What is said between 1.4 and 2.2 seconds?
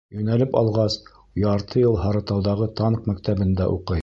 ярты йыл